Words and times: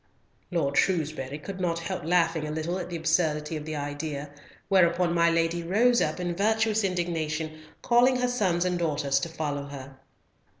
Lord 0.49 0.79
Shrewsbury 0.79 1.37
could 1.37 1.59
not 1.59 1.77
help 1.77 2.03
laughing 2.03 2.47
a 2.47 2.51
little 2.51 2.79
at 2.79 2.89
the 2.89 2.95
absurdity 2.95 3.55
of 3.55 3.65
the 3.65 3.75
idea, 3.75 4.31
whereupon 4.67 5.13
my 5.13 5.29
lady 5.29 5.61
rose 5.61 6.01
up 6.01 6.19
in 6.19 6.35
virtuous 6.35 6.83
indignation, 6.83 7.61
calling 7.83 8.15
her 8.15 8.27
sons 8.27 8.65
and 8.65 8.79
daughters 8.79 9.19
to 9.19 9.29
follow 9.29 9.65
her. 9.67 9.99